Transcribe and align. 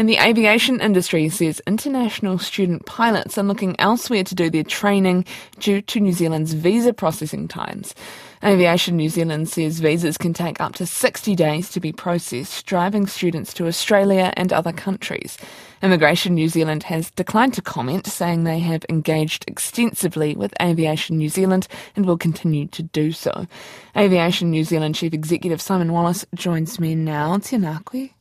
And 0.00 0.08
the 0.08 0.16
aviation 0.16 0.80
industry 0.80 1.28
says 1.28 1.60
international 1.66 2.38
student 2.38 2.86
pilots 2.86 3.36
are 3.36 3.42
looking 3.42 3.78
elsewhere 3.78 4.24
to 4.24 4.34
do 4.34 4.48
their 4.48 4.64
training 4.64 5.26
due 5.58 5.82
to 5.82 6.00
New 6.00 6.12
Zealand's 6.12 6.54
visa 6.54 6.94
processing 6.94 7.46
times. 7.46 7.94
Aviation 8.42 8.96
New 8.96 9.10
Zealand 9.10 9.50
says 9.50 9.78
visas 9.78 10.16
can 10.16 10.32
take 10.32 10.58
up 10.58 10.74
to 10.76 10.86
60 10.86 11.36
days 11.36 11.68
to 11.68 11.80
be 11.80 11.92
processed, 11.92 12.64
driving 12.64 13.06
students 13.06 13.52
to 13.52 13.66
Australia 13.66 14.32
and 14.38 14.54
other 14.54 14.72
countries. 14.72 15.36
Immigration 15.82 16.34
New 16.34 16.48
Zealand 16.48 16.84
has 16.84 17.10
declined 17.10 17.52
to 17.52 17.60
comment, 17.60 18.06
saying 18.06 18.44
they 18.44 18.60
have 18.60 18.86
engaged 18.88 19.44
extensively 19.48 20.34
with 20.34 20.54
Aviation 20.62 21.18
New 21.18 21.28
Zealand 21.28 21.68
and 21.94 22.06
will 22.06 22.16
continue 22.16 22.66
to 22.68 22.82
do 22.82 23.12
so. 23.12 23.46
Aviation 23.94 24.50
New 24.50 24.64
Zealand 24.64 24.94
Chief 24.94 25.12
Executive 25.12 25.60
Simon 25.60 25.92
Wallace 25.92 26.24
joins 26.34 26.80
me 26.80 26.94
now. 26.94 27.34
Um, 27.34 28.19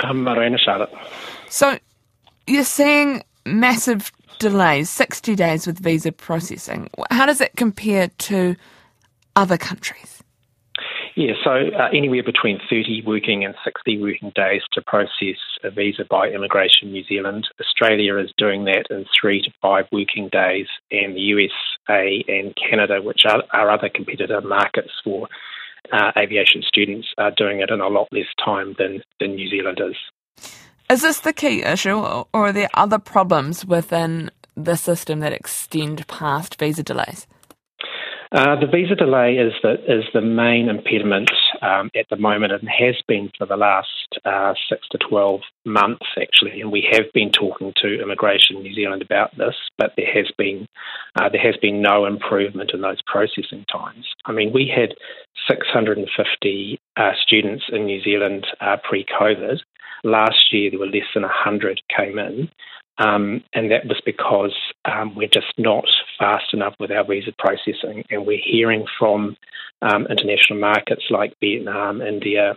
Mōrena 0.00 0.58
Charlotte. 0.58 0.92
So 1.48 1.78
you're 2.46 2.64
seeing 2.64 3.22
massive 3.44 4.12
delays, 4.38 4.90
60 4.90 5.34
days 5.34 5.66
with 5.66 5.78
visa 5.78 6.12
processing. 6.12 6.88
How 7.10 7.26
does 7.26 7.38
that 7.38 7.56
compare 7.56 8.08
to 8.08 8.56
other 9.36 9.56
countries? 9.56 10.22
Yeah, 11.18 11.32
so 11.42 11.50
uh, 11.50 11.88
anywhere 11.92 12.22
between 12.22 12.60
30 12.70 13.02
working 13.04 13.44
and 13.44 13.52
60 13.64 14.00
working 14.00 14.30
days 14.36 14.62
to 14.74 14.82
process 14.82 15.36
a 15.64 15.70
visa 15.70 16.04
by 16.08 16.28
Immigration 16.28 16.92
New 16.92 17.02
Zealand. 17.02 17.48
Australia 17.60 18.18
is 18.18 18.32
doing 18.38 18.66
that 18.66 18.84
in 18.88 19.04
three 19.20 19.42
to 19.42 19.50
five 19.60 19.86
working 19.90 20.28
days, 20.28 20.68
and 20.92 21.16
the 21.16 21.20
USA 21.20 22.24
and 22.28 22.54
Canada, 22.54 23.02
which 23.02 23.22
are 23.28 23.42
our 23.52 23.68
other 23.68 23.88
competitor 23.88 24.40
markets 24.42 24.92
for 25.02 25.26
uh, 25.92 26.12
aviation 26.16 26.62
students, 26.62 27.08
are 27.18 27.32
doing 27.36 27.60
it 27.60 27.70
in 27.70 27.80
a 27.80 27.88
lot 27.88 28.08
less 28.12 28.26
time 28.44 28.74
than, 28.78 29.02
than 29.20 29.34
New 29.34 29.48
Zealand 29.48 29.80
is. 29.80 29.96
Is 30.90 31.02
this 31.02 31.20
the 31.20 31.32
key 31.32 31.62
issue, 31.62 31.98
or 31.98 32.26
are 32.32 32.52
there 32.52 32.70
other 32.74 32.98
problems 32.98 33.64
within 33.64 34.30
the 34.56 34.76
system 34.76 35.20
that 35.20 35.32
extend 35.32 36.06
past 36.08 36.58
visa 36.58 36.82
delays? 36.82 37.26
Uh, 38.32 38.60
the 38.60 38.66
visa 38.66 38.94
delay 38.94 39.36
is 39.36 39.52
the 39.62 39.74
is 39.86 40.04
the 40.12 40.20
main 40.20 40.68
impediment 40.68 41.30
um, 41.62 41.90
at 41.96 42.06
the 42.10 42.16
moment, 42.16 42.52
and 42.52 42.68
has 42.68 42.96
been 43.06 43.30
for 43.38 43.46
the 43.46 43.56
last 43.56 44.18
uh, 44.24 44.54
six 44.68 44.86
to 44.90 44.98
twelve 44.98 45.40
months 45.64 46.06
actually. 46.20 46.60
And 46.60 46.72
we 46.72 46.86
have 46.92 47.12
been 47.12 47.30
talking 47.30 47.72
to 47.82 48.00
Immigration 48.00 48.62
New 48.62 48.74
Zealand 48.74 49.02
about 49.02 49.36
this, 49.36 49.54
but 49.76 49.92
there 49.96 50.12
has 50.12 50.30
been 50.36 50.66
uh, 51.16 51.28
there 51.28 51.42
has 51.42 51.56
been 51.56 51.82
no 51.82 52.06
improvement 52.06 52.72
in 52.72 52.80
those 52.80 53.02
processing 53.06 53.64
times. 53.70 54.06
I 54.26 54.32
mean, 54.32 54.52
we 54.52 54.70
had 54.74 54.94
650 55.48 56.78
uh, 56.96 57.12
students 57.22 57.64
in 57.72 57.86
New 57.86 58.02
Zealand 58.02 58.46
uh, 58.60 58.76
pre-COVID. 58.82 59.58
Last 60.04 60.52
year, 60.52 60.70
there 60.70 60.78
were 60.78 60.86
less 60.86 61.08
than 61.14 61.22
100 61.22 61.80
came 61.96 62.18
in. 62.18 62.50
Um, 62.98 63.44
and 63.52 63.70
that 63.70 63.86
was 63.86 64.00
because 64.04 64.56
um, 64.84 65.14
we're 65.14 65.28
just 65.28 65.52
not 65.56 65.84
fast 66.18 66.52
enough 66.52 66.74
with 66.80 66.90
our 66.90 67.04
visa 67.04 67.32
processing. 67.38 68.04
And 68.10 68.26
we're 68.26 68.42
hearing 68.44 68.86
from 68.98 69.36
um, 69.82 70.06
international 70.06 70.58
markets 70.58 71.04
like 71.10 71.34
Vietnam, 71.40 72.00
India, 72.00 72.56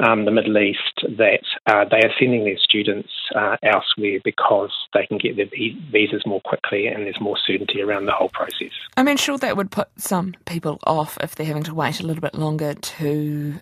um, 0.00 0.24
the 0.24 0.30
Middle 0.30 0.58
East 0.58 1.02
that 1.02 1.42
uh, 1.66 1.84
they 1.90 1.98
are 1.98 2.12
sending 2.18 2.44
their 2.44 2.58
students 2.58 3.08
uh, 3.34 3.56
elsewhere 3.62 4.18
because 4.24 4.72
they 4.94 5.06
can 5.06 5.18
get 5.18 5.36
their 5.36 5.46
visas 5.90 6.22
more 6.24 6.40
quickly 6.42 6.86
and 6.86 7.04
there's 7.04 7.20
more 7.20 7.36
certainty 7.46 7.82
around 7.82 8.06
the 8.06 8.12
whole 8.12 8.28
process. 8.28 8.72
I 8.96 9.02
mean, 9.02 9.16
sure, 9.16 9.38
that 9.38 9.56
would 9.56 9.70
put 9.70 9.88
some 9.96 10.34
people 10.46 10.78
off 10.86 11.18
if 11.20 11.34
they're 11.34 11.46
having 11.46 11.64
to 11.64 11.74
wait 11.74 12.00
a 12.00 12.06
little 12.06 12.20
bit 12.20 12.34
longer 12.34 12.74
to 12.74 13.54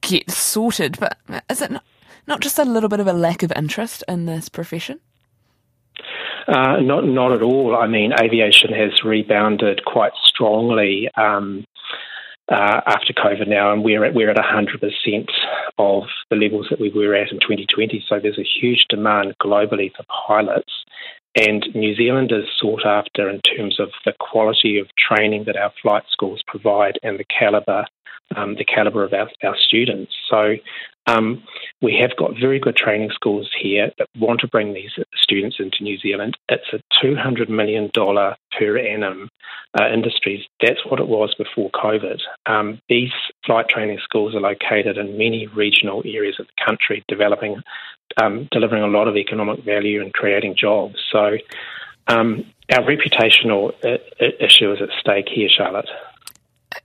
get 0.00 0.30
sorted, 0.30 0.98
but 1.00 1.18
is 1.50 1.62
it 1.62 1.70
not, 1.70 1.84
not 2.26 2.40
just 2.40 2.58
a 2.58 2.64
little 2.64 2.88
bit 2.88 3.00
of 3.00 3.06
a 3.06 3.12
lack 3.12 3.42
of 3.42 3.52
interest 3.56 4.04
in 4.08 4.26
this 4.26 4.48
profession? 4.48 5.00
Uh, 6.48 6.80
not, 6.80 7.04
not 7.04 7.32
at 7.32 7.42
all. 7.42 7.76
I 7.76 7.86
mean, 7.86 8.12
aviation 8.20 8.72
has 8.72 9.04
rebounded 9.04 9.84
quite 9.84 10.12
strongly 10.24 11.08
um, 11.16 11.64
uh, 12.52 12.82
after 12.86 13.12
COVID 13.14 13.48
now, 13.48 13.72
and 13.72 13.82
we're 13.82 14.04
at 14.04 14.14
we're 14.14 14.30
at 14.30 14.36
100% 14.36 15.30
of 15.78 16.04
the 16.30 16.36
levels 16.36 16.66
that 16.70 16.80
we 16.80 16.90
were 16.90 17.14
at 17.14 17.32
in 17.32 17.40
2020. 17.40 18.04
So 18.08 18.20
there's 18.20 18.38
a 18.38 18.60
huge 18.60 18.86
demand 18.88 19.34
globally 19.42 19.90
for 19.96 20.04
pilots, 20.26 20.72
and 21.34 21.66
New 21.74 21.94
Zealand 21.94 22.30
is 22.30 22.44
sought 22.60 22.84
after 22.84 23.30
in 23.30 23.40
terms 23.40 23.80
of 23.80 23.88
the 24.04 24.12
quality 24.20 24.78
of 24.78 24.88
training 24.96 25.44
that 25.46 25.56
our 25.56 25.72
flight 25.80 26.04
schools 26.10 26.42
provide 26.46 26.98
and 27.02 27.18
the 27.18 27.24
caliber 27.24 27.86
um, 28.36 28.56
the 28.56 28.64
caliber 28.64 29.04
of 29.04 29.12
our, 29.12 29.28
our 29.42 29.56
students. 29.56 30.12
So 30.28 30.56
um, 31.06 31.42
we 31.80 31.96
have 32.00 32.16
got 32.16 32.38
very 32.40 32.60
good 32.60 32.76
training 32.76 33.10
schools 33.12 33.50
here 33.60 33.90
that 33.98 34.08
want 34.16 34.40
to 34.40 34.48
bring 34.48 34.72
these 34.72 34.92
students 35.16 35.56
into 35.58 35.82
New 35.82 35.98
Zealand. 35.98 36.36
It's 36.48 36.72
a 36.72 37.04
$200 37.04 37.48
million 37.48 37.90
per 37.92 38.78
annum 38.78 39.28
uh, 39.80 39.88
industry. 39.92 40.46
That's 40.60 40.84
what 40.86 41.00
it 41.00 41.08
was 41.08 41.34
before 41.34 41.70
COVID. 41.70 42.20
Um, 42.46 42.80
these 42.88 43.10
flight 43.44 43.68
training 43.68 43.98
schools 44.02 44.34
are 44.34 44.40
located 44.40 44.96
in 44.96 45.18
many 45.18 45.48
regional 45.48 46.02
areas 46.04 46.36
of 46.38 46.46
the 46.46 46.64
country, 46.64 47.02
developing, 47.08 47.62
um, 48.22 48.48
delivering 48.52 48.84
a 48.84 48.88
lot 48.88 49.08
of 49.08 49.16
economic 49.16 49.64
value 49.64 50.00
and 50.02 50.12
creating 50.12 50.54
jobs. 50.56 50.96
So 51.10 51.36
um, 52.06 52.44
our 52.72 52.84
reputational 52.84 53.72
uh, 53.84 53.98
issue 54.40 54.72
is 54.72 54.80
at 54.80 54.90
stake 55.00 55.28
here, 55.28 55.48
Charlotte. 55.48 55.88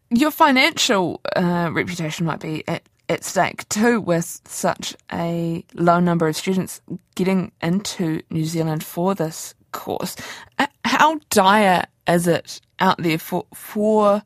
Your 0.10 0.32
financial 0.32 1.22
uh, 1.36 1.70
reputation 1.74 2.26
might 2.26 2.40
be 2.40 2.64
at, 2.68 2.84
at 3.10 3.24
stake 3.24 3.68
too, 3.70 4.00
with 4.00 4.42
such 4.46 4.96
a 5.12 5.66
low 5.74 6.00
number 6.00 6.28
of 6.28 6.36
students 6.36 6.82
getting 7.16 7.52
into 7.62 8.22
New 8.30 8.46
Zealand 8.46 8.84
for 8.84 9.16
this 9.16 9.54
course. 9.72 10.16
How 10.86 11.20
dire 11.30 11.86
is 12.08 12.28
it 12.28 12.62
out 12.80 12.98
there 13.00 13.18
for 13.18 13.46
for 13.54 14.24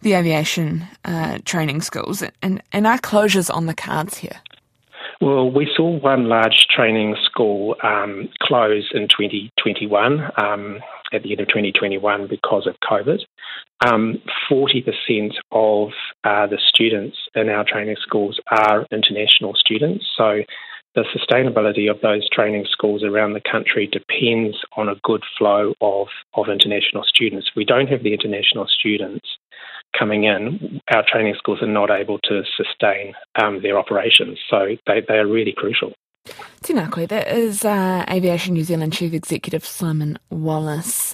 the 0.00 0.14
aviation 0.14 0.86
uh, 1.04 1.38
training 1.44 1.80
schools, 1.80 2.22
and 2.42 2.62
and 2.72 2.86
are 2.86 2.98
closures 2.98 3.54
on 3.54 3.66
the 3.66 3.74
cards 3.74 4.18
here? 4.18 4.40
Well, 5.20 5.50
we 5.50 5.70
saw 5.76 5.98
one 6.00 6.28
large 6.28 6.66
training 6.74 7.16
school 7.24 7.76
um, 7.82 8.28
close 8.42 8.90
in 8.92 9.08
2021, 9.08 10.30
um, 10.36 10.80
at 11.14 11.22
the 11.22 11.32
end 11.32 11.40
of 11.40 11.48
2021, 11.48 12.26
because 12.28 12.66
of 12.66 12.74
COVID. 12.82 13.20
Um, 13.86 14.20
40% 14.50 15.32
of 15.52 15.90
uh, 16.24 16.46
the 16.46 16.58
students 16.68 17.16
in 17.34 17.48
our 17.48 17.64
training 17.64 17.96
schools 18.00 18.40
are 18.50 18.86
international 18.90 19.54
students. 19.54 20.04
So 20.16 20.42
the 20.94 21.04
sustainability 21.14 21.90
of 21.90 22.00
those 22.00 22.28
training 22.30 22.66
schools 22.70 23.02
around 23.02 23.32
the 23.32 23.42
country 23.50 23.88
depends 23.90 24.56
on 24.76 24.88
a 24.88 24.94
good 25.02 25.22
flow 25.36 25.74
of, 25.80 26.08
of 26.34 26.48
international 26.48 27.04
students. 27.04 27.48
If 27.50 27.56
we 27.56 27.64
don't 27.64 27.88
have 27.88 28.02
the 28.02 28.14
international 28.14 28.66
students 28.68 29.26
coming 29.98 30.24
in, 30.24 30.80
our 30.92 31.04
training 31.06 31.34
schools 31.36 31.62
are 31.62 31.66
not 31.66 31.90
able 31.90 32.18
to 32.24 32.42
sustain 32.56 33.14
um, 33.42 33.60
their 33.62 33.78
operations. 33.78 34.38
So 34.48 34.76
they, 34.86 35.02
they 35.06 35.14
are 35.14 35.26
really 35.26 35.54
crucial. 35.56 35.92
Tēnā 36.64 36.86
koe, 36.90 37.04
that 37.04 37.28
is 37.28 37.66
uh, 37.66 38.02
Aviation 38.08 38.54
New 38.54 38.64
Zealand 38.64 38.94
Chief 38.94 39.12
Executive 39.12 39.62
Simon 39.62 40.18
Wallace. 40.30 41.12